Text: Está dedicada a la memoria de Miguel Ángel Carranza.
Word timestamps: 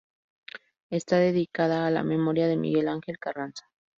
Está 0.89 1.17
dedicada 1.19 1.85
a 1.85 1.91
la 1.91 2.01
memoria 2.01 2.47
de 2.47 2.57
Miguel 2.57 2.87
Ángel 2.87 3.19
Carranza. 3.19 3.69